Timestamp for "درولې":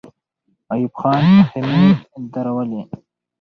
2.33-2.81